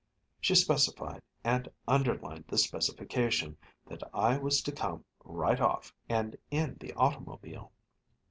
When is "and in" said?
6.09-6.77